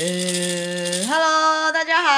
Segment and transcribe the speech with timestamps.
[0.00, 2.10] 嗯，Hello，大家好.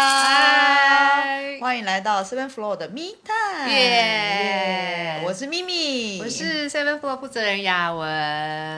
[1.61, 8.07] 欢迎来到 Seven Floor 的 Me Time，耶我是咪咪，我是 Seven Floor 负责人雅文，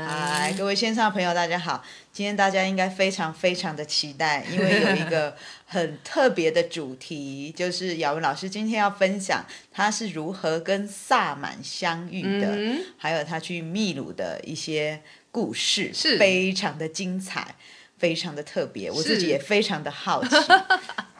[0.08, 5.36] 嗨，各位线上朋友，大家好，今天大家应该非常非常的期待，因为有一个
[5.66, 12.84] 很特别的主题，就是雅文老师今天要分享他是如何跟萨满相遇的，mm hmm.
[12.96, 16.16] 还有他去秘鲁的一些故事，是。
[16.16, 17.56] 非常的精彩。
[17.98, 20.30] 非常的特别，我自己也非常的好奇。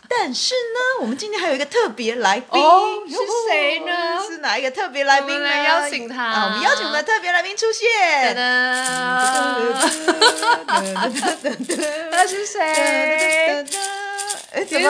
[0.09, 3.17] 但是呢，我们今天还有一个特别来宾，哦、是
[3.51, 3.93] 谁呢？
[4.27, 5.35] 是哪一个特别来宾呢？
[5.35, 8.35] 我们邀请他、啊，我们邀请我们的特别来宾出现。
[12.13, 13.67] 他是谁？
[14.65, 14.87] 其实，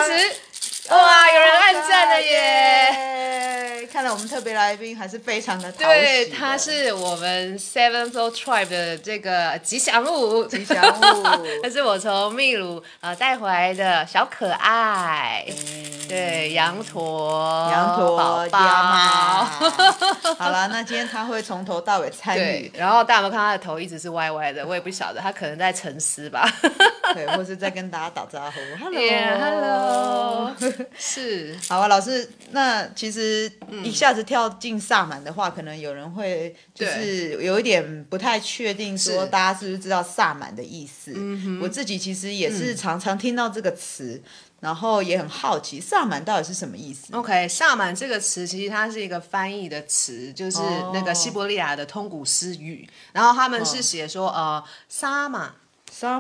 [0.91, 3.56] 哇，有人按赞了耶！
[3.97, 5.73] 看来我们特别来宾还是非常的。
[5.73, 11.23] 对，他是我们 Seven Floor Tribe 的这个吉祥物，吉祥物。
[11.65, 18.59] 他是我从秘鲁呃带回来的小可爱，嗯、对，羊驼，羊驼宝宝。
[20.37, 22.71] 好了，那今天他会从头到尾参与。
[22.75, 24.67] 然后大家有没有看他的头一直是歪歪的？
[24.67, 26.47] 我也不晓得，他可能在沉思吧。
[27.15, 28.61] 对，或是在跟大家打招呼。
[28.85, 30.55] Hello，Hello，
[30.99, 31.57] 是。
[31.67, 33.51] 好啊，老师，那其实。
[33.71, 41.15] 嗯一下子跳进萨满的话，可能有人会就是有一点不太确定，说大家是不是知道萨满的意思？
[41.63, 44.23] 我自己其实也是常常听到这个词，嗯、
[44.61, 50.59] 然后也很好奇萨满到底是什么意思？OK，萨满这个词其实它是一个翻译的词，就是
[50.93, 55.53] 那个西伯利亚的通古斯语，然后他们是写说、哦、呃萨满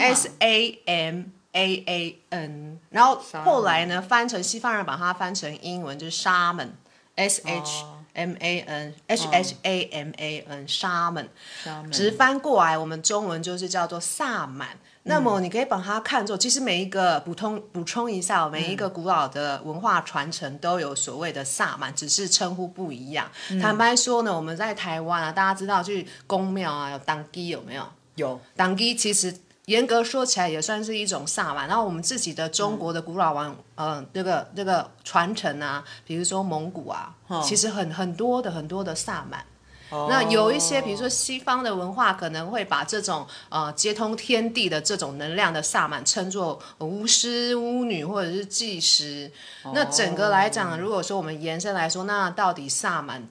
[0.00, 6.68] ，S A M A A N，然后后来呢翻成西方人把它翻成英文就是 Shaman。
[7.16, 11.28] S H M A N H H A M A N，沙门，
[11.90, 14.68] 直翻过来，我们中文就是叫做萨满。
[15.02, 23.30] 那么你可以把它看作，其实每一个补充补充一下，每一个古老的文化传承都有所谓的萨满，只是称呼不一样。
[23.60, 27.86] 坦白说呢，我们在台湾啊，大家知道去宫庙啊，有当乩有没有？
[28.16, 29.36] 有当乩，其实。
[29.66, 39.44] 严格说起来也算是一种萨满，然后我们自己的中国的古老王，嗯、呃，这个这个传承啊，比如说蒙古啊，哦、其实很很多的很多的萨满。
[39.90, 49.28] 哦、那有一些，比如说西方的文化可能会把这种呃接通天地的这种能量的萨满称作巫师、巫女或者是祭师。
[49.64, 53.28] 哦、那整个来讲，如果说我们延伸来说，那到底萨满？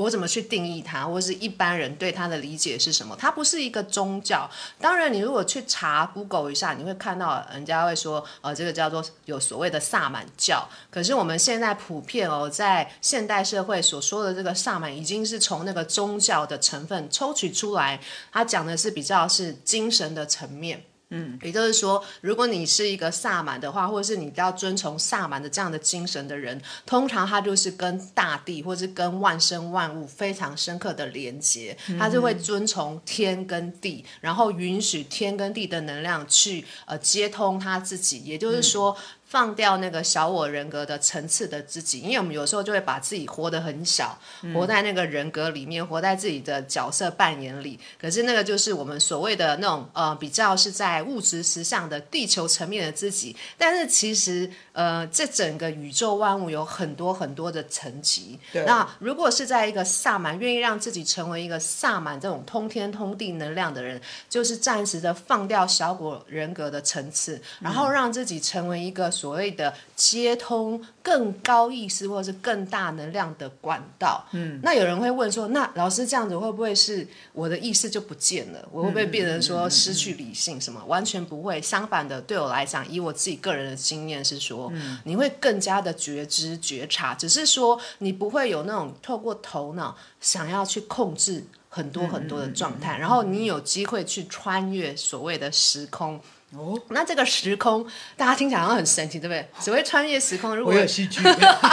[0.00, 3.14] 我怎么去定义它，或者是一般人对它的理解是什么？
[3.18, 4.50] 它不是一个宗教。
[4.80, 10.66] 当然，你如果去查 Google 一下，你会看到人家会说，呃，这个叫做有所谓的萨满教。
[10.90, 18.00] 可是我们现在普遍哦，在现代社会所说的这个萨满，已经是从那个宗教的成分抽取出来，
[18.32, 20.82] 它讲的是比较是精神的层面。
[21.10, 38.96] 嗯，也就是说，如果你是一个萨满的话，或者是你要遵从萨满的这样的精神的人，通常他就是跟大地或者是跟万生万物非常深刻的连接，他就会遵从天跟地，然后允许天跟地的能量去呃接通他自己，也就是说。
[38.96, 47.78] 嗯放掉那个小我人格的层次的自己，因为我们有时候就会把自己活得很小，嗯、活在那个人格里面，活在自己的角色扮演里。
[47.96, 53.36] 可是那个就是我们所谓的那种呃，比较是在物质实相的地球层面的自己。
[53.56, 58.36] 但是其实呃，这整个宇宙万物有很多很多的层级。
[58.52, 69.08] 对那如果是在一个萨满愿意让自己成为一个萨满这种通天通地能量的人，就是暂时的放掉小我人格的层次，嗯、然后让自己成为一个。
[69.20, 78.68] 所谓的接通更高意识或者是更大能量的管道，嗯，那有人会问说，那老师这样子会不会是我的意识就不见了？
[78.72, 80.82] 我会不会变成说失去理性什么？
[80.86, 96.18] 完全不会，相反的，对我来讲，以我自己个人的经验是说，嗯，你会更加的觉知觉察，只是说你不会有那种透过头脑想要去控制很多很多的状态，然后你有机会去穿越所谓的时空。
[96.56, 97.86] 哦，那这个时空，
[98.16, 99.48] 大家听起来好像很神奇，对不对？
[99.60, 101.20] 所谓穿越时空，如果有戏剧，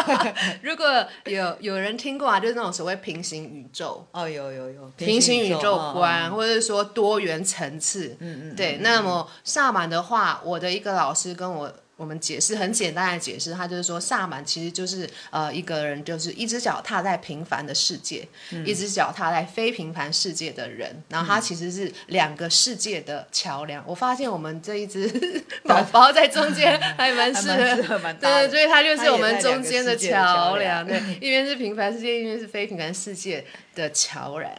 [0.61, 0.85] 如果
[1.25, 8.77] 有有人听过啊，就是那种所谓平行宇宙哦，有有有平行宇宙观，或者是说多元层次，嗯嗯，对。
[8.81, 11.73] 那么萨满的话，我的一个老师跟我。
[11.97, 23.83] 我们解释很简单的解释，他就是说，萨满其实就是呃一个人，就是一只脚踏在平凡的世界，嗯、一只脚踏在非平凡世界的人，然后他其实是两个世界的桥梁。
[23.83, 25.07] 嗯、我发现我们这一只
[25.65, 33.43] 宝宝在中间还蛮适合，蛮对，所以他就是我们中间的桥梁，对，一边是平凡世界，一边是非平凡世界
[33.73, 34.53] 的桥梁。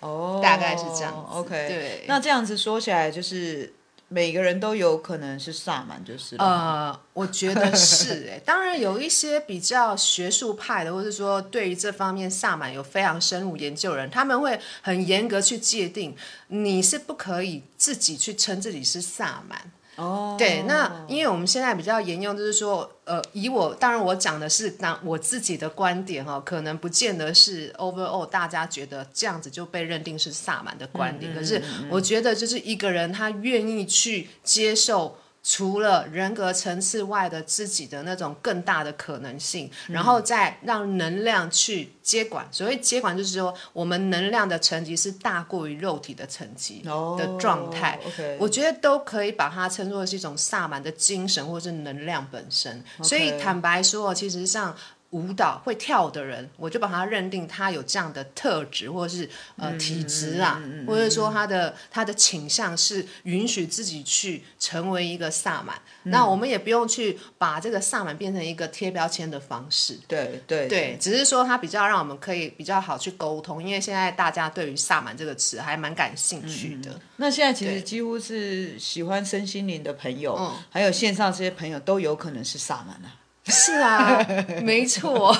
[0.00, 1.14] 哦，大概是这样。
[1.30, 3.72] OK，对，那这样子说起来就是。
[4.14, 16.14] 每个人都有可能是萨满，就是呃，我觉得是 哎，当然有一些比较学术派的，或者说对于这方面萨满有非常深入研究人，他们会很严格去界定，
[16.46, 19.72] 你是不可以自己去称自己是萨满。
[19.96, 20.38] 哦，oh.
[20.38, 35.16] 对，那因为我们现在比较沿用，就是说，呃，以我当然我讲的是当我自己的观点哈，可能不见得是 overall 大家觉得这样子就被认定是萨满的观点，嗯、可是我觉得就是一个人他愿意去接受。
[35.46, 42.48] 除了人格层次外的自己的那种更大的可能性，嗯、然后再让能量去接管。
[42.50, 46.80] 所谓接管，就是说我们能量的层级是大过于肉体的层级
[47.18, 48.00] 的状态。
[48.02, 48.36] Oh, okay.
[48.40, 52.82] 我觉得都可以把它称作是一种萨满的精神，或是能量本身。
[52.98, 53.04] Okay.
[53.04, 54.74] 所以坦白说，其实像。
[55.14, 65.76] 舞蹈会跳的人，我就把他认定他有这样的特质，或者是呃体质啊，嗯嗯嗯嗯、或者说他的他的倾向是允许自己去成为一个萨满。
[66.02, 69.96] 嗯、那我们也不用去把这个萨满变成一个贴标签的方式。
[70.08, 76.90] 对对对，只是说他比较让我们可以比较好去沟通，因为现在大家对于萨满这个词还蛮感兴趣的。
[76.90, 83.22] 嗯、那现在其实几乎是喜欢身心灵的朋友，还有线上这些朋友都有可能是萨满啊。
[83.46, 84.26] 是啊，
[84.62, 85.36] 没错。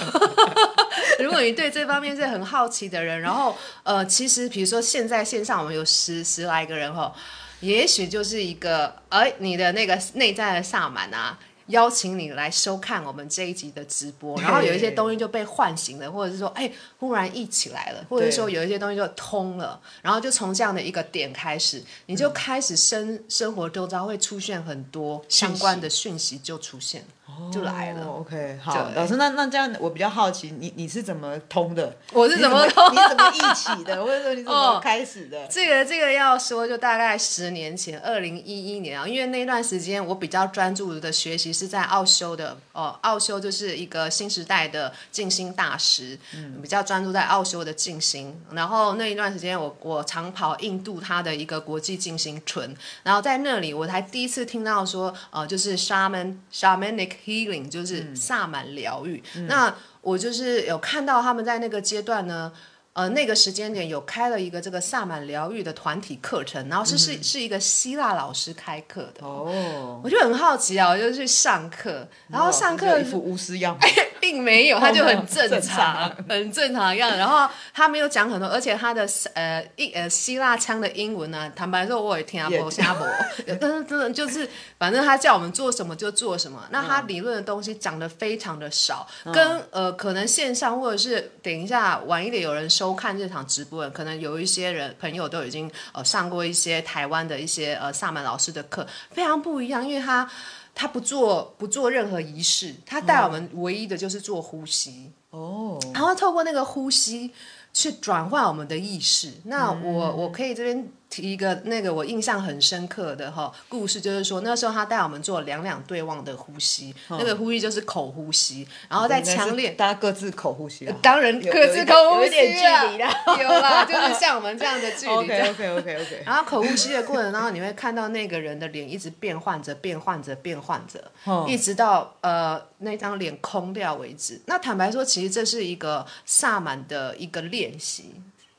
[1.21, 7.15] 如果你对这方面是很好奇的人，然后呃，其实比如说现在线上我们有十十来个人哈，
[7.61, 11.39] 也许就是一个哎，你的那个内在的萨满啊。
[11.69, 27.03] 邀请你来收看我们这一集的直播，然后有一些东西就被唤醒了，或者是说，哎，忽然一起来了，或者是说有一些东西就通了，然后就从这样的一个点开始，你就开始生生活周遭会出现很多相关的讯息就出现，
[27.51, 28.07] 就来了。
[28.07, 31.97] OK，好，老师，那那这样我比较好奇，你你是怎么通的？
[32.13, 32.93] 我是怎么通？
[32.93, 33.97] 你怎么一起的？
[34.05, 35.47] 或者说你怎么开始的？
[35.49, 41.55] 这个这个要说，就大概十年前，二零一一年啊，因为那段时间我比较专注的学习。
[41.55, 48.37] 是在奥修的哦，奥修就是一个新时代的静心大师，嗯，比较专注在奥修的静心。
[48.51, 52.75] 然后那一段时间我，我我常跑印度他的一个国际静心村，
[53.05, 59.23] 然后在那里我才第一次听到说，呃，就是 shaman shamanic healing，就是萨满疗愈。
[59.37, 62.53] 嗯，那我就是有看到他们在那个阶段呢。
[62.95, 69.27] 呃，那个时间点有开了一个这个萨满疗愈的团体课程，然后是、嗯、是是一个希腊老师开课的。
[69.27, 73.77] 哦，我就很好奇啊，我就去上课，然后上课、哦、一副巫师样，
[74.25, 77.19] 并没有，他就很正常，哦、正常很正常的样子。
[77.19, 84.49] 然后他没有讲很多，而且他的呃一呃希腊腔的英文呢、啊，坦白说我也听不懂，听不懂，但是真的就是
[84.79, 86.67] 反正他叫我们做什么就做什么。
[86.71, 92.65] 那他理论的东西讲的非常的少，嗯、跟呃可能线上或者是等一下晚一点有人。
[92.71, 100.29] 收看这场直播的，可能有一些人朋友都已经呃上过一些台湾的一些呃萨满老师的课，非常不一样，因为他
[100.75, 107.31] 他不做不做任何仪式，他带我们唯一的就是做呼吸哦，然后透过那个呼吸
[107.73, 109.33] 去转换我们的意识。
[109.45, 110.89] 那我我可以这边。
[111.15, 123.05] 提一个那个我印象很深刻的哈故事，就是说那时候他带我们做两两对望的呼吸，嗯、那个呼吸就是口呼吸，然后再强烈大家各自口呼吸、啊，当然各自口呼吸、啊、有，有，有点距离的，
[123.45, 125.13] 有啦，就是像我们这样的距离。
[125.15, 126.23] OK OK OK OK。
[126.27, 134.41] 然后口呼吸的过程当中，你会看到那个人的脸一直变换着、变换着、变换着，嗯、一直到呃那张脸空掉为止。
[134.47, 138.15] 那坦白说，其实这是一个萨满的一个练习。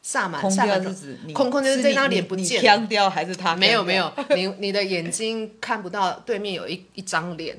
[0.07, 3.55] 萨满，萨满是指空空就是这张脸不见，腔调还是他？
[3.55, 7.57] 没有没有， 你你的眼睛看不到对面有一一张脸。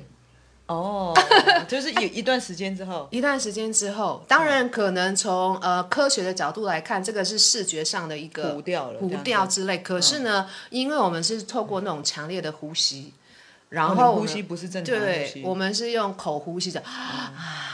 [0.67, 1.13] 哦，
[1.67, 9.79] 就是一一段时间之后，一段时间之后，当然可能从呃科学的角度来看，这个是视觉上的一个糊掉了，糊掉之类。
[9.79, 13.11] 可是呢，因为我们是透过那种强烈的呼吸，
[13.67, 17.33] 然后呼吸不是正常呼吸，我们是用口呼吸的啊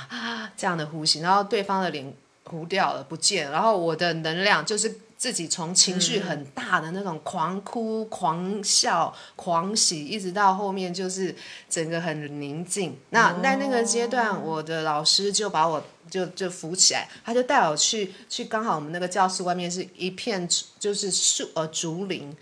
[0.09, 2.11] 啊这样的呼吸，然后对方的脸。
[2.45, 3.51] 糊掉了，不见了。
[3.51, 11.33] 然后我的能量就是自己从情绪很大的那种狂哭、狂笑、狂喜，一直到后面就是
[11.69, 12.97] 整个很宁静。
[13.11, 20.47] 那在那个阶段，我的老师就把我就就扶起来，他就带我去去，刚好我们那个教室外面是一片
[20.77, 22.35] 就是树呃竹林，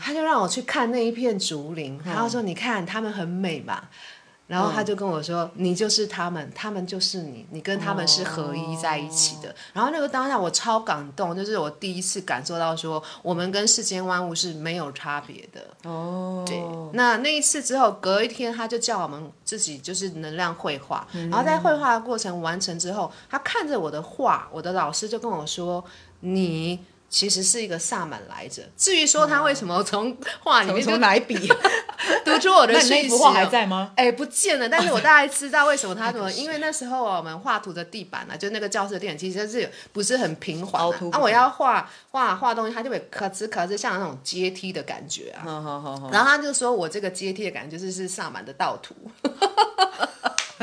[0.00, 3.90] 他就让我去看那一片竹林，然后说：“你看，他们很美吧？”
[4.52, 9.48] 然后他就跟我说：“嗯、你就是他们，他们就是你，你跟他们是合一在一起的。
[9.48, 15.90] 哦”然后那个当下我超感动，就是我第一次感受到说，我们跟世间万物是没有差别的。
[15.90, 16.62] 哦，对。
[16.92, 25.82] 那那一次之后，隔一天他就叫我们自己就是能量绘画，嗯、然后在绘画的过程完成之后，他看着我的画，我的老师就跟我说
[26.20, 26.78] ：“你。”
[27.12, 28.62] 其实是一个萨满来着。
[28.74, 31.36] 至于说他为什么从画里面从哪笔
[32.24, 33.92] 读出我的讯息，那幅画还在吗？
[33.96, 34.66] 哎，不见了。
[34.66, 40.90] 但是我大概知道为什么他 怎么，因为那时候我们画图的地板呢、啊，就那个教室的地板其实是不是很平滑、啊。
[41.12, 45.44] 啊，我要画画画东西，他就会咔吱咔吱，像那种阶梯的感觉啊。
[45.44, 46.10] 好好好。
[46.10, 48.94] 然后他就说我这个阶梯的感觉就是是萨满的道图。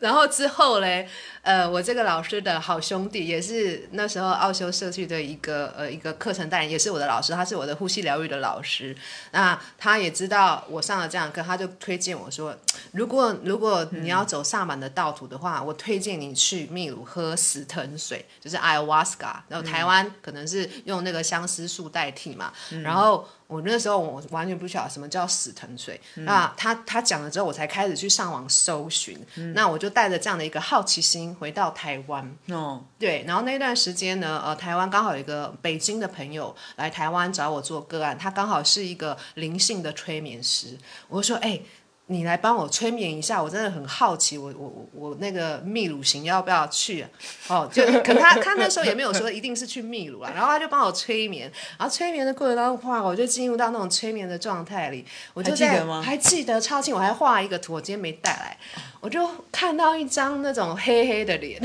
[0.00, 1.08] 然后之后嘞，
[1.46, 8.96] 呃，我这个老师的好兄弟，也是那时候奥修社区的一个呃一个课程带人，也是我的老师，他是我的呼吸疗愈的老师。
[9.30, 12.52] 那他也知道我上了这样课，他就推荐我说，
[12.90, 19.36] 如果如果你要走萨满的道途的话，我推荐你去秘鲁喝死藤水，就是 ayahuasca。
[19.46, 23.28] 然后台湾可能是用那个相思树代替嘛，然后。
[23.46, 29.18] 我那时候我完全不晓得什么叫死藤水，嗯、那他他讲了之后，我才开始去上网搜寻。
[29.36, 32.36] 嗯、那我就带着这样的一个好奇心回到台湾。
[32.48, 40.76] 哦，对，然后那段时间呢，呃，台湾刚好有一个北京的朋友来台湾找我做个案，他刚好是一个灵性的催眠师。
[41.08, 41.60] 我就说，哎。
[42.08, 47.10] 你来帮我催眠一下，我真的很好奇，我我我我那个秘鲁行要不要去啊？
[47.48, 56.02] 哦，就可他他那时候也没有说一定是去秘鲁啦，然后他就帮我催眠，然后催眠的过程当中，哇，我就进入到那种催眠的状态里，我就在还记得吗？
[56.02, 58.56] 还记得超清，我还画一个图，我今天没带来，
[59.00, 61.60] 我就看到一张那种黑黑的脸。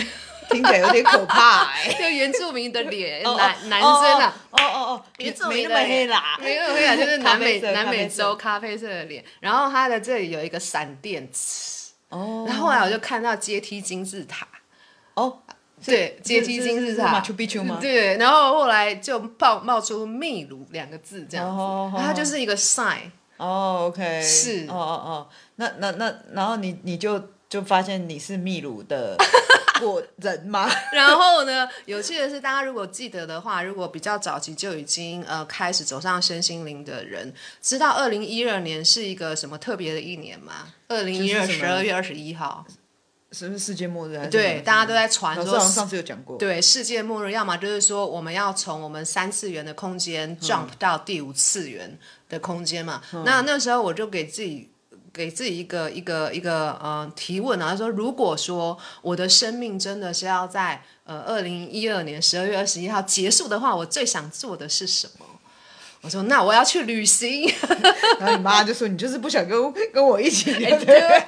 [0.51, 3.89] 听起来有点可怕，哎， 就原住民的脸，男男生
[4.19, 14.47] 啊，哦哦哦，原住民的黑啦，没那么黑啦，就是南美南美洲咖啡色的脸，然后他的这里有一个闪电池，哦，然后后来我就看到阶梯金字塔，
[15.13, 15.39] 哦，
[15.83, 17.19] 对，阶梯金字塔，
[17.79, 21.47] 对，然后后来就爆冒出秘鲁两个字这样
[21.91, 29.15] 子，它就是一个 sign，哦，OK，是，哦哦哦，那那那，然后你你就就发现你是秘鲁的。
[29.81, 30.69] 过人吗？
[30.93, 31.67] 然后呢？
[31.85, 40.73] 有趣的是，大家如果记得的话，如果比较早期就已经呃开始走上身心灵的人，知道二零一二年是一个什么特别的一年吗？
[40.87, 42.65] 二零一二十二月二十一号，
[43.31, 44.29] 是不是世界末日？
[44.29, 45.59] 对，大家都在传说。
[45.59, 46.37] 上次有讲过。
[46.37, 53.01] 对，世界末日，要么就是说我们要从我们三次元的空间 jump 到第五次元的空间嘛。
[53.13, 54.69] 嗯、那那时候我就给自己。
[55.13, 65.25] 给自己一个一个一个呃提问啊，他说：“如果说我的生命真的是要在呃二零一二年十二月二十一号结束的话，我最想做的是什么？”
[66.03, 67.47] 我说：“那我要去旅行。
[68.19, 70.51] ”然后你妈就说：“你就是不想跟跟我一起。”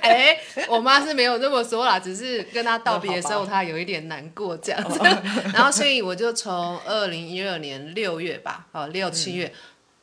[0.01, 0.35] 哎，
[0.67, 4.99] 我妈是没有这么说啦，只是跟她道别的时候，她有一点难过这样子。
[5.53, 9.53] 然后，所以我就从二零一二年六月吧，哦六七月，嗯、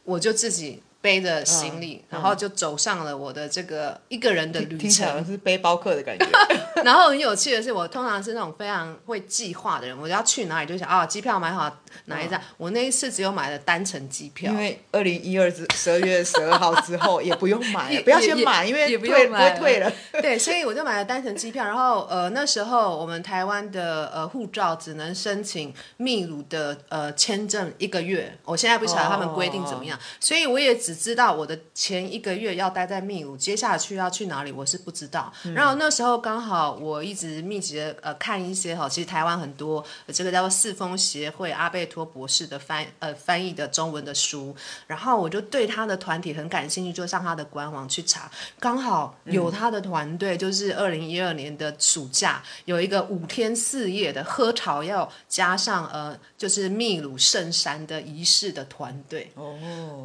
[0.04, 0.82] 我就自己。
[1.00, 6.26] 背着行李，嗯、然后就走上了我的这个一个人的旅程，是背包客的感觉。
[6.84, 11.70] 然后很有趣的是，我通常是那种非常会计划的人，我要去哪里就想啊，机票买好
[12.06, 12.38] 哪一站。
[12.40, 19.92] 嗯、我那一次只有买了单程机票，因为二零一二十二月十二号之后也不用买， 也不要先买，因为也不用买，不会退了。
[20.20, 21.64] 对，所以我就买了单程机票。
[21.64, 30.89] 然后呃，那时候我们台湾的呃护照只能申请秘鲁的呃签证一个月，我现在不晓得他们规定怎么样，哦、所以我也只。
[30.90, 35.32] 只知道我的前一个月要待在秘鲁，接下去要去哪里，我是不知道。
[35.44, 44.52] 嗯、然后那时候刚好我一直密集的呃看一些哈，其实台湾很多这个叫做四风协会阿贝托博士的翻呃翻译的中文的书，
[44.88, 48.28] 然后我就对他的团体很感兴趣，就上他的官网去查，
[48.58, 59.54] 刚好有他的团队，就是二零一二年的暑假有一个五天四夜的喝草药加上呃就是秘鲁圣山的仪式的团队哦，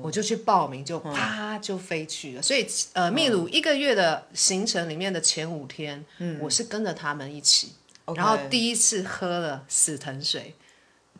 [0.04, 0.75] 我就去报名。
[0.84, 7.74] 就啪就飞去了，所以呃，秘鲁一个月的行程里面的前五天，嗯，我是跟着他们一起，
[8.16, 10.54] 然后第一次喝了死藤水，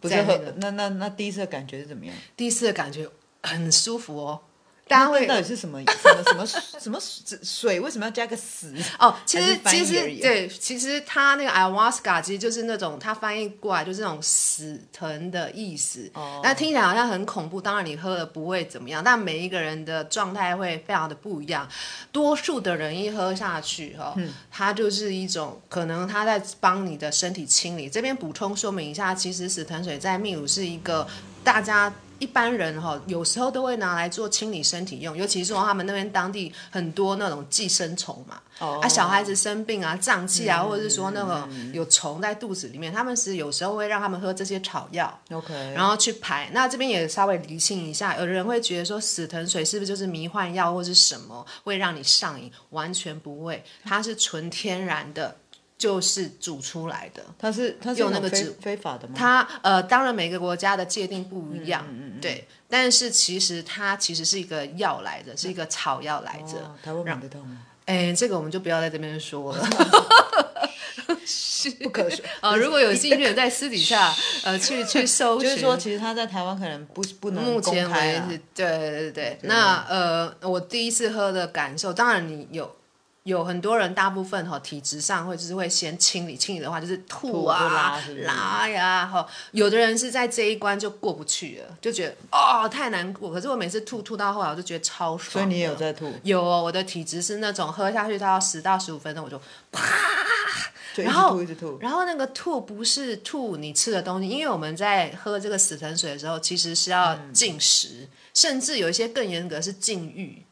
[0.02, 2.16] 不是喝，那那那第一次的感觉是怎么样？
[2.36, 3.10] 第一次的感觉
[3.44, 4.42] 很舒服哦。
[4.88, 6.46] 大家会到底是什么什么什么
[6.80, 7.00] 什么
[7.42, 7.80] 水？
[7.80, 8.72] 为什么要加个死？
[9.00, 16.08] 哦，其实其实对，其实它那个 ayahuasca 其实就是那种它翻译过来就是那种死藤的意思。
[16.14, 17.60] 哦，那听起来好像很恐怖。
[17.60, 21.68] 当然你喝了不会怎么样，但每一个人的状态会非常的不一样。
[22.12, 27.90] 多数的人一喝下去哈，嗯，它就是一种可能它在帮你的身体清理。
[27.90, 31.08] 这边补充说明一下，其实死藤水在秘鲁是一个
[31.44, 31.92] 大家。
[32.20, 38.84] 一般人哈，有时候都会拿来做清理身体用，尤其是说他们那边当地很多那种寄生虫嘛，oh.
[38.84, 40.70] 啊，小孩子生病啊、胀气啊，mm hmm.
[40.70, 46.50] 或者是说那个有虫在肚子里面，他们是有时候会让他们喝这些草药，OK，然后去排。
[46.54, 52.52] 那这边也稍微厘清一下，有人会觉得说死藤水是不是就是迷幻药或是什么会让你上瘾？
[52.70, 55.36] 完全不会，它是纯天然的。
[55.78, 57.22] 就是煮出来的。
[57.38, 59.14] 它是它是用那个非非法的吗？
[59.18, 62.48] 它呃，当然每个国家的界定不一样，嗯嗯嗯对。
[62.68, 66.58] 但是其实它其实是一一个药来的，是一个草药来着。
[66.60, 67.62] 哦、台湾买得到吗？
[67.86, 69.68] 哎，这个我们就不要在这边说了。
[71.26, 72.54] 是 不可说啊！
[72.58, 74.14] 如果有兴趣，在私底下
[74.46, 79.40] 呃去去搜寻，就是说，其实他在台湾可能不不能目前为止，对对对对。
[79.44, 82.76] 那呃，我第一次喝的感受，当然你有
[83.26, 89.26] 有很多人，大部分哈体质上会就是会先清理，清理的话就是吐啊吐拉呀哈。
[89.50, 93.32] 有的人是在这一关就过不去了，就觉得哦太难过。
[93.32, 95.32] 可是我每次吐吐到后来，我就觉得超爽。
[95.32, 96.14] 所以你也有在吐？
[96.22, 99.42] 有哦，我的体质是那种喝下去它要十到十五分钟我就
[99.72, 99.84] 啪。
[100.98, 101.36] 然后，
[101.80, 110.45] 然后那个吐不是吐你吃的东西，因为我们在喝这个死藤水的时候，其实是要禁食，嗯、甚至有一些更严格是禁欲。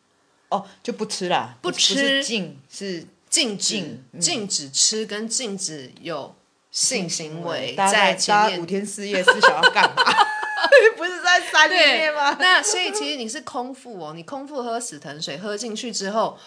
[0.57, 6.35] 哦，就不吃啦，不吃禁是禁禁禁止吃跟禁止有
[6.71, 10.03] 性行为，在在前面五天四夜是想要干嘛？
[10.95, 12.35] 不是在山里面吗？
[12.39, 16.37] 那所以其实你是空腹哦，你空腹喝死藤水，喝进去之后。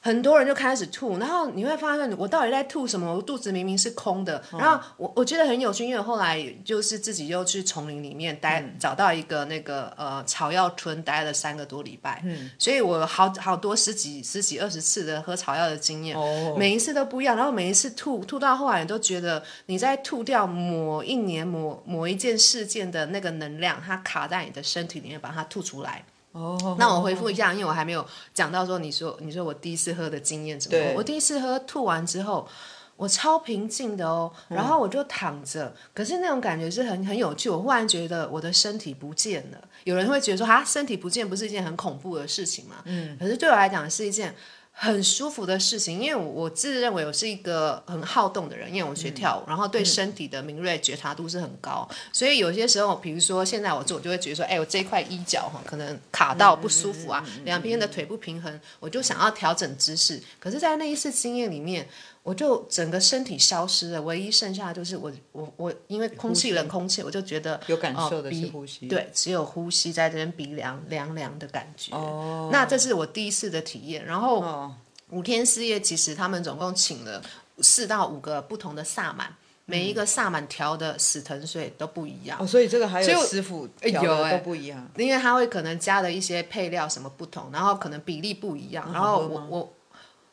[0.00, 3.14] 很多人就开始吐，然后你会发现我到底在吐什么？
[3.14, 4.42] 我肚子明明是空的。
[4.52, 12.22] 然后我我觉得很有趣，因为后来就是自己又去丛林里面待，嗯、找到一个那个呃草药村，待了三个多礼拜。
[12.24, 17.36] 嗯，所以我好好多十几十几二十次的喝草药的经验，哦，每一次都不一样。
[17.36, 26.02] 然后每一次吐吐到后来，你都觉得你在吐掉某一年某某一件事件的那个能量，它卡在你的身体里面，把它吐出来。
[26.32, 30.94] 哦、oh，那我回复一下，因为我还没有讲到说，你说你说我第一次喝的经验怎么？
[30.96, 32.48] 我第一次喝吐完之后，
[32.96, 37.50] 我超平静的哦，然后我就躺着，嗯、可是那种感觉是很很有趣。
[37.50, 39.58] 我忽然觉得我的身体不见了。
[39.84, 42.76] 有人会觉得说，啊，身体不见不是一件很恐怖的事情嘛？
[42.84, 44.34] 嗯，可是对我来讲是一件。
[44.82, 60.18] 很舒服的事情，因为我自认为我是一个很好动的人，因为我学跳舞，嗯、然后对身体的敏锐觉察度是很高，嗯、所以有些时候，比如说现在我做，我就会觉得说，哎，我这块衣角哈，可能卡到不舒服啊，嗯、两边的腿不平衡，我就想要调整姿势。
[60.38, 61.86] 可是，在那一次经验里面。
[62.22, 71.96] 我就整个身体消失了，唯一剩下的就是我我我，因为空气冷空气，我就觉得有感受的是呼吸，对，只有呼吸在这边鼻梁凉凉的感觉。
[71.96, 74.04] 哦，那这是我第一次的体验。
[74.04, 74.74] 然后、哦、
[75.08, 77.22] 五天四夜，其实他们总共请了
[77.62, 82.38] 四到五个不同的萨满，每一个萨满调的死藤水都不一样。
[82.38, 88.92] 哦，所以这个还有师傅调的都不一样，因为他会可能加了一些配料什么不同，然后可能比例不一样。
[88.92, 89.72] 然后我我。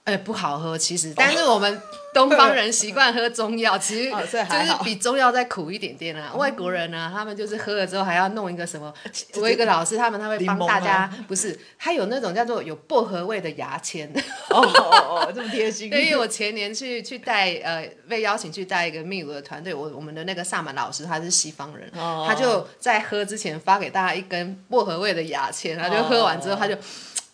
[0.07, 1.81] 哎，不好喝，其实，但是我们
[2.13, 6.33] 东方人习惯喝中药，其实 就是比中药再苦一点点啊。
[6.33, 8.91] 外国人呢，他们就是喝了之后还要弄一个什么，
[9.35, 14.09] 我一个老师，他们他会帮大家，不是，他有那种叫做有薄荷味的牙签。
[14.49, 15.89] 哦哦哦，这么贴心。
[15.89, 26.73] 对，因为我前年去去带呃被邀请去带一个秘鲁的团队，我我们的那个萨满老师他是西方人，他就在喝之前发给大家一根薄荷味的牙签，他就喝完之后他就。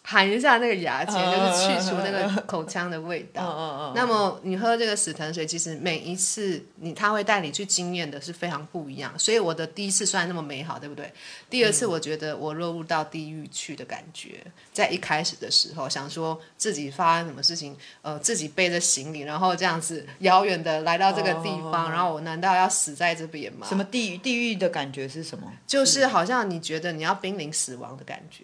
[0.05, 3.41] 含一下那个牙签，就是去除那个口腔的味道。
[3.41, 9.17] Uh, uh, uh, uh, uh, 那么你喝这个死藤水，其实每一次你他会带你去经验的是非常不一样。
[9.17, 11.11] 所以我的第一次虽然那么美好，对不对？
[11.49, 23.65] 第二次我觉得我落入到地狱去的感觉，嗯、在一开始的时候想说自己发生什么事情，呃，自己背着行李，然后这样子遥远的来到这个地方，uh, uh, uh, 然后我难道要死在这边吗？
[23.65, 24.17] 什么地狱？
[24.17, 25.49] 地狱的感觉是什么？
[25.65, 28.43] 就是好像你觉得你要濒临死亡的感觉。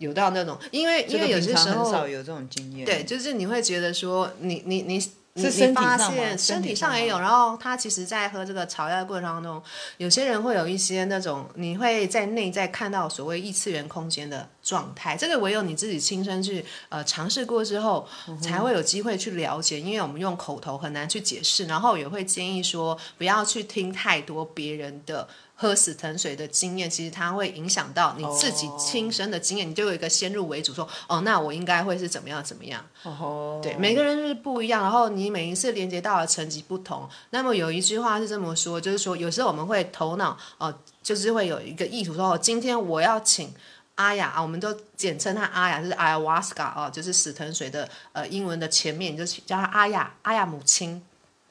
[0.00, 2.86] 有到那种，因为因为有些时候很少有这种经验。
[2.86, 4.96] 对，就是你会觉得说，你你你
[5.34, 9.62] 你发现身体上也有，然后他其实在喝这个草药的过程当中，
[9.98, 15.14] 有些人会有一些那种，你会在内在看到所谓异次元空间的状态。
[15.18, 18.08] 这个唯有你自己亲身去呃尝试过之后，
[18.40, 19.78] 才会有机会去了解。
[19.78, 25.28] 因为我们用口头很难去解释，然后也会建议说，不要去听太多别人的。
[25.60, 29.68] 喝死藤水的经验，其实它会影响到你自己亲身的经验，oh.
[29.68, 33.62] 你就有一个先入为主说，哦，那我应该会是怎么样怎么样？Oh.
[33.62, 37.06] 对，每个人是不一样，然后你每一次连接到的层级不同。
[37.28, 43.52] 那么有一句话是这么说，就是说有时候我们会头脑，哦、呃，就是会有一个意图说，哦今天我要请
[43.96, 51.02] 阿雅啊，我们都简称他阿雅，就是 ayahuasca 啊，就是死藤水的呃英文的前面，你就叫他阿雅，阿雅母亲。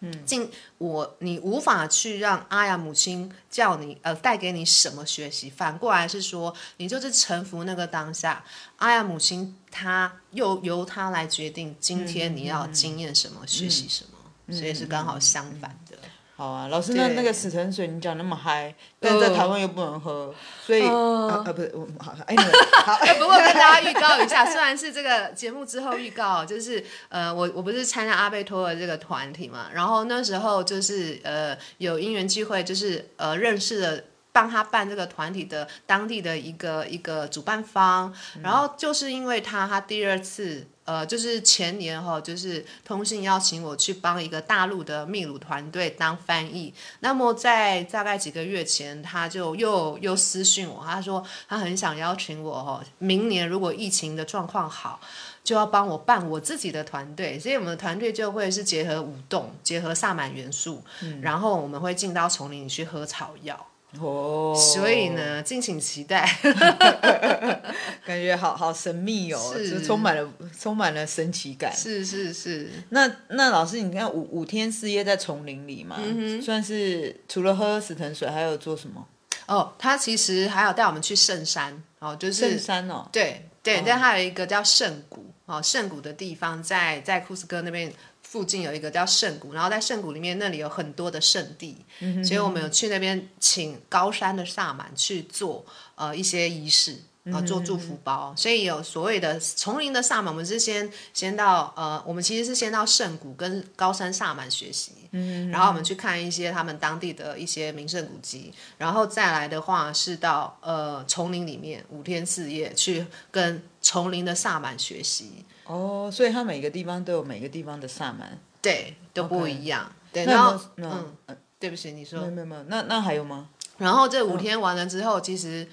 [0.01, 8.43] 嗯，进我你无法去让阿雅母亲叫你呃带给你什么学习，反过来是说你就是臣服那个当下，
[8.77, 14.11] 阿雅母亲她又由她来决定今天你要经验什么、嗯、学习什么、
[14.47, 15.97] 嗯，所以是刚好相反的。
[16.39, 20.33] 好啊，老师，那那个死藤水你讲那么嗨，但在台湾又不能喝，
[20.65, 22.33] 所以啊啊不是我好哎，
[22.85, 34.01] 好，不过跟大家预告一下，虽然是这个节目之后预告，就是呃我我不是参加阿贝托的这个团体嘛，然后那时候就是呃有因缘机会，就是呃认识了。
[34.31, 46.73] 帮他办这个团体的当地的一个一个主办方，然后就是因为他，他第二次，呃，就是前年哈，就是通信邀请我去帮一个大陆的秘鲁团队当翻译。
[47.01, 54.99] 那么在大概几个月前，他就又又私讯我，他说他很想邀请我哈，明年如果疫情的状况好，
[55.43, 57.37] 就要帮我办我自己的团队。
[57.37, 63.68] 所以我们的团队就会是结合舞动，结合萨满元素，嗯、然后我们会进到丛林里去喝草药。
[63.97, 66.29] 哦，所以呢，敬请期待，
[68.05, 71.75] 感觉好好神秘哦，是就充满了充满了神奇感。
[71.75, 79.03] 是是是，那那老师，你看五五天四夜在丛林里嘛，嗯、算是除了喝死藤水，还有做什么？
[79.47, 87.91] 哦，他其实还有带我们去圣山哦，就是圣山哦，对对，但他有一个叫圣谷哦，圣谷的地方在在库斯科那边。
[88.21, 96.97] 附近有一个叫圣谷，然后在圣谷里面那里有很多的圣地，嗯、所以我们有去那边请高山的萨满去做呃一些仪式，
[97.31, 115.45] 然后做祝福包，嗯、所以有所谓的丛林的萨满，我们是先先到呃，我们其实是先到圣谷跟高山萨满学习，嗯、然后我们去看一些他们当地的一些名胜古迹，然后再来的话是到呃丛林里面五天四夜去跟丛林的萨满学习。
[115.65, 119.91] 哦，所以它每个地方都有每个地方的萨满，对，都不一样。
[120.11, 121.13] 对，然后，嗯，
[121.59, 123.49] 对不起，你说，没有没有那那还有吗？
[123.77, 125.67] 然后这五天完了之后，嗯、其实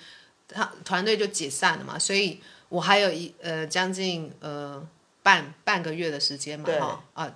[0.48, 4.86] 他团队就解散了嘛，所以我还有一呃将近呃
[5.22, 6.78] 半半个月的时间嘛，哈对
[7.14, 7.34] 啊，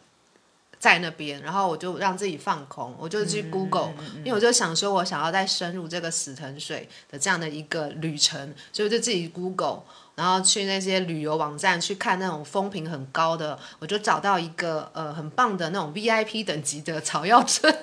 [0.78, 9.82] 在那边，然后我就让自己放空，我就去 Google，、嗯、因为我就想说我想要再深入这个死藤水的这样的一个旅程，所以我就自己 Google。
[10.20, 17.74] 然后去那些旅游网站去看那种风评很高的，我就找到一个呃很棒的那种 VIP 等级的草药村，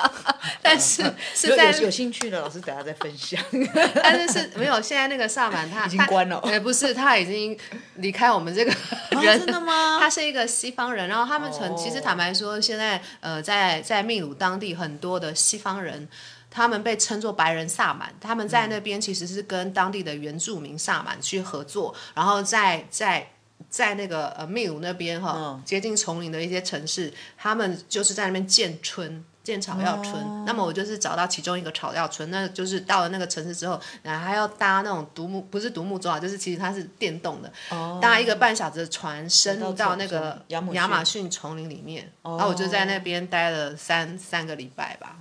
[0.62, 1.02] 但是
[1.36, 3.38] 是在有，有兴趣的老师等下再分享。
[4.02, 7.54] 但是是没有，现在那个萨满他已经关了，哎不是，他已经
[7.96, 8.72] 离开我们这个
[9.10, 9.98] 人，啊、真的吗？
[10.00, 11.78] 他是一个西方人，然后他们曾、oh.
[11.78, 16.08] 其实坦白说，现在呃在在秘鲁当地很多的西方人。
[16.52, 23.26] 他们被称作白人萨满，他们在那边其实是跟当地的原住民萨满去合作，嗯、然后在在
[23.70, 30.14] 在那个呃秘鲁那边哈，嗯、接近丛林的一些城市，他们就是在那边建村建草药村。
[30.14, 45.16] 哦、那么我就是找到其中一个草药村，那就是到了那个城市之后，然后还要搭那种独木，不是独木舟啊，就是其实它是电动的，哦、搭一个半小时的船，深入到那个亚马逊丛林里面，哦、然后我就在那边待了三三个礼拜吧。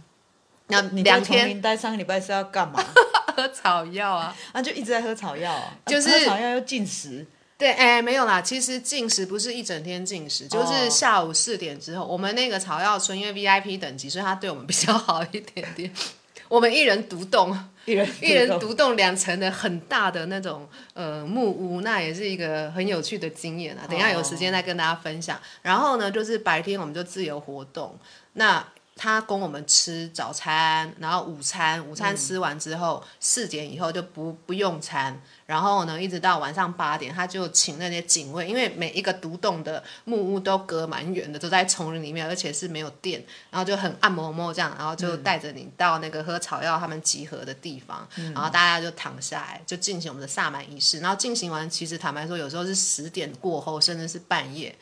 [0.72, 2.84] 那你两天待三个礼拜是要干嘛？
[3.34, 7.26] 喝草药啊，啊就一直在喝草药，啊，就是喝草药又进食。
[7.58, 15.92] 对，哎，没有啦，其实进食不是一整天进食，就是下午四点之后，我们那个草药村因为 VIP 等级，所以他对我们比较好一点点。
[16.50, 23.88] 我们一人独栋，一人一人独栋两层的很大的那种呃木屋，那也是一个很有趣的经验啊。
[23.88, 25.40] 等一下有时间再跟大家分享。
[25.62, 27.98] 然后呢，就是白天我们就自由活动，
[28.34, 28.68] 那。
[28.96, 54.76] 他供我们吃早餐，然后午餐，午餐吃完之后，四、嗯、点以后就不不用餐，然后呢，一直到晚上八点，他就请那些警卫，因为每一个独栋的木屋都隔蛮远的，都在丛林里面，而且是没有电，然后就很暗摸摸这样，然后就带着你到那个喝草药他们集合的地方，嗯、然后大家就躺下来，就进行我们的萨满仪式，然后进行完，其实坦白说，有时候是十点过后，甚至是半夜。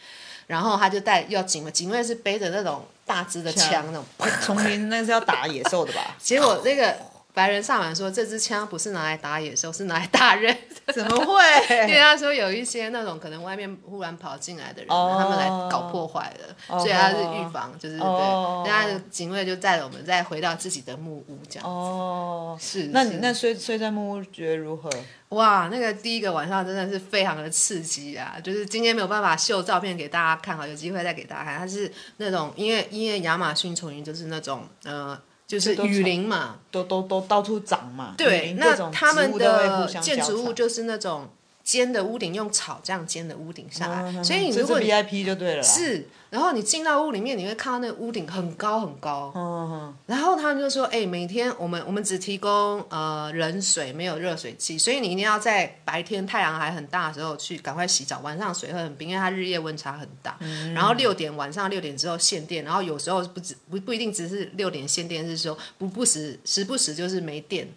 [0.49, 4.03] 然后他就带要警卫，警卫是背着那种大支的枪，那种
[4.41, 6.15] 丛林 那是要打野兽的吧？
[6.19, 6.97] 结果那个
[7.39, 10.53] 白人萨满说，这支枪不是拿来打野兽，是拿来打人。
[10.93, 11.85] 怎么会？
[11.87, 18.69] 因为他说有一些那种可能外面忽然跑进来的人，oh, 他们来搞破坏的，oh, 所以他是预防，就是、oh, 对。
[18.69, 21.69] 那警卫就带着我们再回到自己的木屋，这样子。
[21.69, 22.87] 哦，oh, 是。
[22.91, 24.89] 那你那睡睡在木屋觉得如何？
[25.29, 28.35] 哇，那个第一个晚上真的是非常的刺激啊！
[28.43, 31.59] 就是今天没有办法秀照片给大家看，好，有机会再给大家看。
[31.59, 35.15] 它是那种，因为因为亚马逊丛林就是那种，呃，
[35.49, 38.13] 就是雨林嘛，都都都到处长嘛。
[38.15, 41.27] 对，那他们的建筑物就是那种
[41.69, 45.61] 尖的屋顶，用草这样尖的屋顶下来，嗯、所以你如果是 VIP 就对了。
[45.61, 49.31] 是，然后你进到屋里面，你会看到那个屋顶很高很高。
[49.35, 60.37] 嗯、然后他们就说：“哎，每天我们我们只提供呃冷水，没有热水器，所以你一定要在白天太阳还很大的时候去赶快洗澡，晚上水会很冰，因为它日夜温差很大。
[60.39, 67.69] 嗯、然后六点晚上六点之后限电，然后有时候不止不不一定只是六点限电，是说不不时时不时就是没电。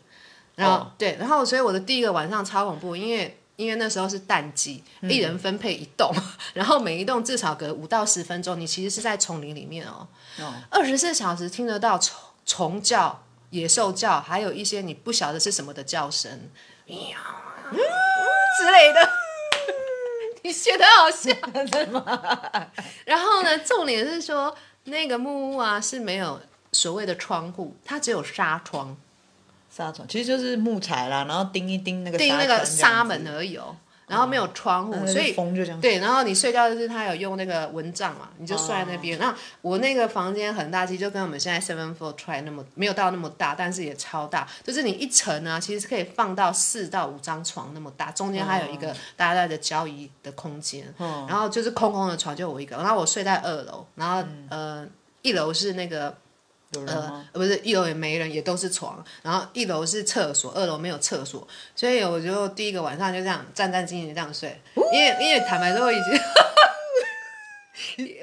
[0.55, 3.37] 然后、哦、对，然后所以我的第一个晚上超恐怖，因为。
[3.62, 6.22] 因为那时候是淡季，一人分配一栋，嗯、
[6.55, 10.09] 然后每一栋至少隔五到十分钟，你其实是在丛林里面哦，
[10.68, 16.51] 二十四小时听得到虫虫叫、野兽叫，还有一些你不晓得是什么的叫声，
[16.87, 16.98] 喵、
[17.70, 17.79] 嗯、
[18.59, 19.11] 之类的。
[20.44, 21.33] 你觉得好笑
[21.92, 22.68] 吗？
[23.05, 24.53] 然后呢，重点是说
[24.85, 26.40] 那个木屋啊是没有
[26.72, 28.96] 所谓的窗户，它只有纱窗。
[29.74, 33.74] 纱窗其实就是木材啦，然后钉一钉那个钉那个纱门而已哦，
[34.06, 35.80] 然后没有窗户，嗯、所以风就这样。
[35.80, 39.18] 对，然后你睡觉就是他有用那个蚊帐嘛，你就睡在那边。
[39.18, 54.87] 那、哦、我那个房间很大，其实就跟我们现在 seven four try 那么没有到那么大，但是也超大，就是你一层呢，其实是可以放到四到五张床那么大，中间还有一个大大的交易的空间，嗯、然后就是空空的床就我一个，然后我睡在二楼，然后、嗯、呃
[55.22, 56.14] 一楼是那个。
[56.87, 59.04] 呃，不是一楼也没人，也都是床。
[59.22, 64.58] 然后一楼是厕所，二楼没有厕所，所以我就第一个晚上就这样战战兢兢这样睡。
[64.92, 66.20] 因为因为坦白说，我已经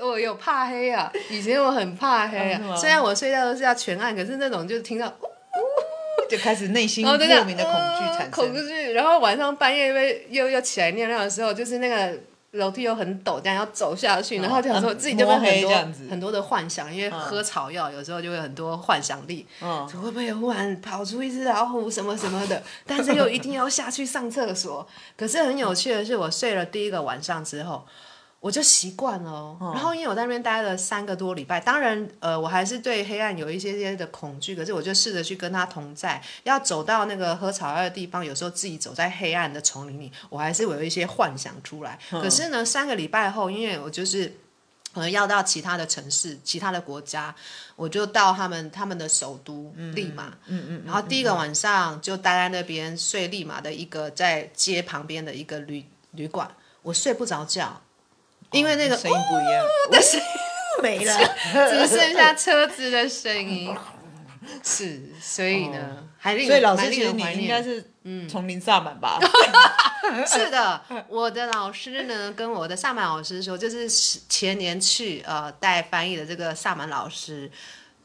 [0.01, 2.75] 我有怕黑啊，以前我很怕黑啊。
[2.75, 8.31] 虽然我睡觉都是要全暗，可是那种就听到呜呜，就开始内心莫名的恐惧产生。
[8.31, 9.87] 恐惧，然后晚上半夜
[10.29, 12.17] 又又又起来尿尿的时候，就是那个。
[12.51, 15.71] 楼梯又很陡，这样要走下去，然后就想说自己就会很多
[16.09, 22.61] 很多的幻想，因为喝草药有时候就会很多幻想力，嗯，会不会忽然跑出一只老虎什么什么的？
[22.85, 24.87] 但是又一定要下去上厕所。
[25.15, 27.85] 可是很有趣的是，我睡了第一个晚上之后。
[28.41, 41.99] 我就习惯了，哦，然后因为我在那边待了三个多礼拜，当然，呃，我还是对黑暗有一些些的恐惧，可是我就试着去跟他同在，要走到那个喝草药的地方，有时候自己走在黑暗的丛林里，我还是有一些幻想出来。
[42.09, 44.33] 可是呢，三个礼拜后，因为我就是
[44.93, 47.35] 可能要到其他的城市、其他的国家，
[47.75, 56.49] 我就到他们他们的首都利马，嗯嗯，嗯，然后第一个晚上就待在那边睡利马的一个在街旁边的一个旅旅馆，
[56.83, 57.81] 我睡不着觉。
[58.51, 60.25] 因为那个声音不一样，那声音
[60.81, 61.17] 没了，
[61.69, 63.75] 只剩下车子的声音。
[64.63, 69.19] 是，所以呢，还令所以老师其实你应该是嗯丛林萨满吧？
[70.25, 73.87] 是的，我的老师呢，跟我的萨满老师说，就是
[74.27, 77.51] 前年去呃带翻译的这个萨满老师。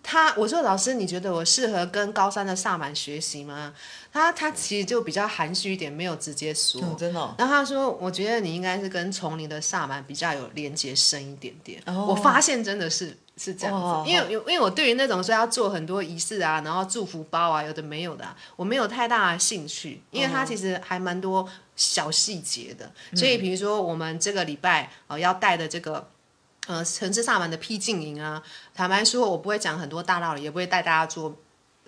[0.07, 3.73] 他我说老师，你觉得我适合跟高三的萨满学习吗？
[4.12, 6.79] 他他其实就比较含蓄一点，没有直接说。
[6.85, 7.35] 嗯、真的、哦。
[7.38, 11.83] 然后他说，我觉得你应该是跟丛林的萨满比较有连接深一点点。
[11.87, 22.93] 哦、我发现真的是是这样子，哦、因为因为我对于那种说要做很多仪式啊，然后祝福包啊，有的没有的、啊，我没有太大的兴趣，因为他其实还蛮多小细节的。
[23.11, 26.07] 嗯、所以比如说我们这个礼拜哦、呃、要带的这个。
[26.66, 28.42] 呃，城市萨满的僻静营啊，
[28.74, 31.37] 坦白说，我不会讲很多大道理，也不会带大家做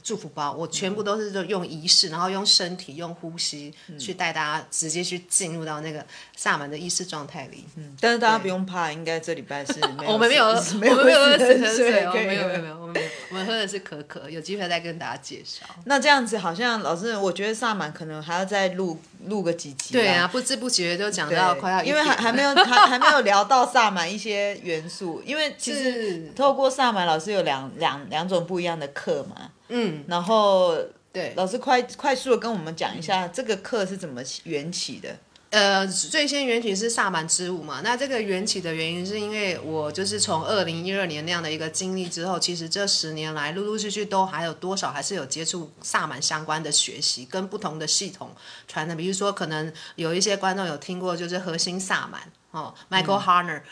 [0.07, 7.65] 祝福包，我全部都是用仪式，然后用身体、用呼吸去带大家直接去进入到那个萨满的意识状态里。
[7.75, 15.67] 嗯，但是大家不用怕，应该这礼拜是 没有，我们没有，我们没有喝死河水，没有没有没有，我们我们喝的是可可，有机会再跟大家介绍。
[15.87, 18.97] 那这样子好像老师，我觉得萨满可能还要再录。
[19.27, 30.77] 录个几集，对啊，不知不觉就讲到快要，因为还还没有还还没有聊到萨满一些元素，因为其实透过萨满老师有两两两种不一样的课嘛，嗯，然后
[31.13, 35.17] 对老师快快速的跟我们讲一下这个课是怎么缘起的。
[35.51, 37.81] 呃，最先缘起是萨满之舞嘛。
[37.83, 48.33] 那这个缘起的原因是因为我就是从二零一二年那样的一个经历之后，其实这十年来陆陆续续都还有多少还是有接触萨满相关的学习，跟不同的系统
[48.67, 48.95] 传的。
[48.97, 53.63] 比如说，可能有一些观众有听过，就是核心萨满哦，Michael Harner，、嗯、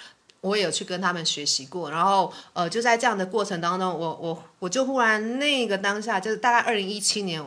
[0.45, 1.91] 我也有去跟他们学习过。
[1.91, 7.43] 然后呃，就在这样的过程当中，我我我就忽然那个当下，就是大概二零一七年。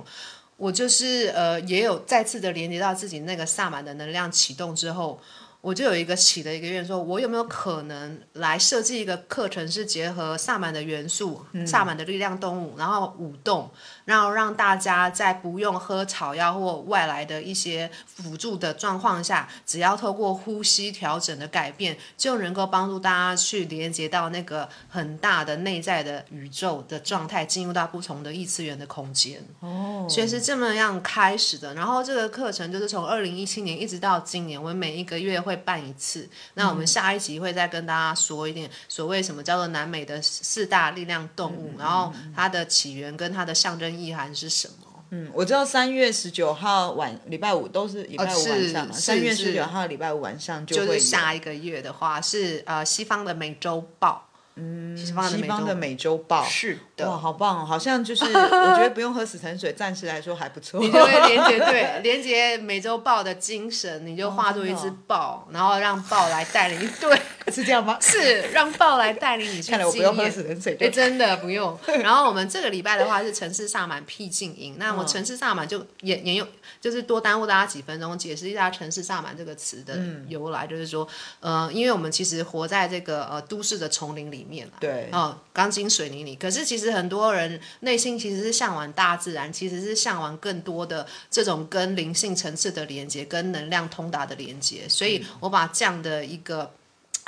[0.58, 5.22] 我就是呃，也有再次的连接到自己那个萨满的能量启动之后，
[5.62, 13.70] 我就有一个起的一个愿，说我有没有可能来设计一个课程，是结合萨满的元素、嗯、萨满的力量动物，然后舞动，
[14.08, 29.42] 然后让大家在不用喝草药或外来的一些辅助的状况下，只要透过呼吸调整的改变，就能够帮助大家去连接到那个很大的内在的宇宙的状态，进入到不同的异次元的空间。
[29.62, 31.74] 哦，所以是这么样开始的。
[31.74, 35.38] 然后这个课程就是从二零一七年一直到今年，我们每一个月。
[35.48, 44.74] 会办一次，那我们下一集会再跟大家说一点所谓什么叫做南美的四大力量动物，嗯、然后它的起源跟它的象征意涵是什么？
[45.10, 54.24] 嗯，我知道三月十九号晚礼拜五都是礼拜五晚上嘛，三、哦、月十九号礼拜五晚上就会就是下一个月的话是呃西方的美洲豹。
[54.60, 57.64] 嗯，西方的美洲豹是的，哇，好棒哦！
[57.64, 60.80] 好像就是我觉得不用喝死沉水，暂时来说还不错。
[60.80, 66.90] 你就会连接对，连接美洲豹的精神，你就化作一只豹，哦、然后让豹来带领。
[67.00, 67.22] 对，
[67.54, 67.98] 是这样吗？
[68.02, 69.72] 是让豹来带领你去。
[69.72, 70.76] 看来我不用喝死人水。
[70.76, 71.78] 对，真的不用。
[72.04, 76.48] 然后我们这个礼拜的话是城市萨满僻静营，那我城市萨满就也也有，
[76.82, 81.08] 就是多耽误大家几分钟解释一下城市萨满这个词的由来，嗯、就是说，
[81.40, 84.70] 呃，因为我们其实活在这个呃都市的丛林里面。
[84.80, 85.10] 对。
[85.12, 94.88] 哦，钢筋水泥里，可是其实很多人内心其实是向往大自然，其实是向往更多的这种跟灵性层次的连接，跟能量通达的连接。
[94.90, 96.72] 所以我把这样的一个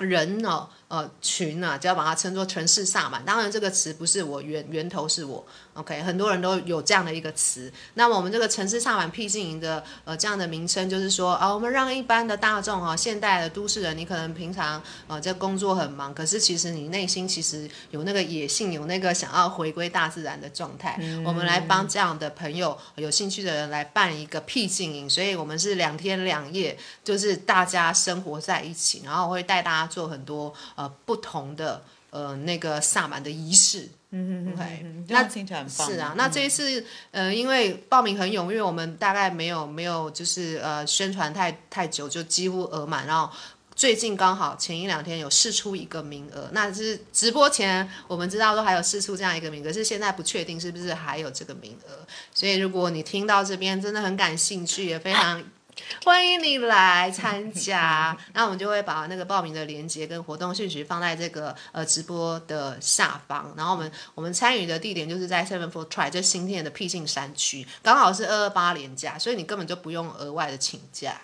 [0.05, 3.23] 人呢，呃，群啊，就要把它称作城市萨满。
[3.23, 5.45] 当然，这个词不是我源源头是我。
[5.75, 7.71] OK，很多人都有这样的一个词。
[7.93, 20.97] 那么我们这个城市萨满僻静营的呃这样的名称，就是说啊，我们让一般的大众哈、啊，现代的都市人，你可能平常呃在工作很忙，可是其实你内心其实有那个野性，有那个想要回归大自然的状态。
[20.99, 33.89] 嗯、我们来帮这样的朋友有兴趣的人来办一个僻静营，所以我们是两天两夜，就是大家生活在一起，然后我会带大家做很多呃不同的呃那个萨满的仪式。
[34.11, 35.91] 嗯嗯，OK，那听起来很棒。
[35.91, 43.05] 是啊，那这一次，呃，因为报名很踊跃，我们大概没有没有就是呃宣传太太久，就几乎额满。
[43.05, 43.29] 然后
[43.75, 51.91] 最近刚好前一两天有试出一个名额，那是直播前我们知道说还有试出这样一个名额，可是现在不确定是不是还有这个名额。
[52.33, 55.43] 所以如果你听到这边真的很感兴趣，也非常。
[56.05, 63.53] 欢迎你来参加， 那我们就会把那个报名的链接跟活动讯息放在这个呃直播的下方。
[63.57, 71.19] 然后我们我们参与的地点就是在 Seven Four Try，这新店的僻静山区，刚好是二二八连假，所以你根本就不用额外的请假。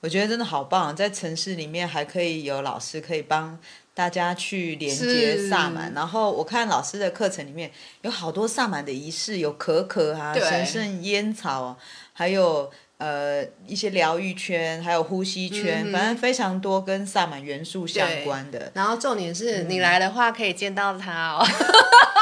[0.00, 3.58] 我觉得真的好棒，在城市里面还可以有老师可以帮
[3.92, 5.92] 大家去连接萨满。
[5.92, 7.70] 然后我看老师的课程里面
[8.02, 11.76] 有好多萨满的仪式，有可可啊、神圣烟草，
[12.12, 12.70] 还有。
[13.00, 18.70] 呃，一些疗愈圈，还有呼吸圈，嗯、反正非常多跟萨满元素相关的。
[18.74, 21.46] 然后重点是、嗯、你来的话可以见到他哦，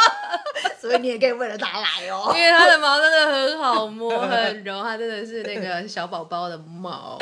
[0.80, 7.18] 所以你也可以为了他来哦，因为他的毛真的很好摸， 很柔，他真的是那个小宝宝的毛。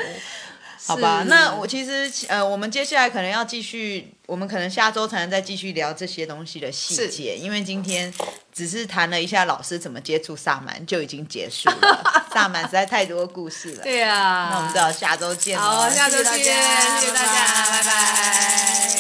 [0.87, 8.13] 好吧那我其实呃我们接下来可能要继续我们可能下周才能再继续聊这些东西的细节因为今天
[8.53, 12.27] 只是谈了一下老师怎么接触萨满就已经结束了。
[12.33, 13.83] 萨满实在太多故事了。
[13.83, 14.49] 对啊。
[14.51, 18.96] 那我们就要下周见好下周见谢谢大家拜拜。